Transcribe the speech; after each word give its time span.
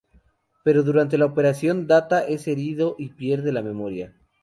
Pero 0.63 0.81
durante 0.81 1.15
la 1.19 1.27
operación 1.27 1.85
Data 1.85 2.25
es 2.25 2.47
herido 2.47 2.95
y 2.97 3.09
pierde 3.13 3.51
la 3.51 3.61
memoria. 3.61 4.15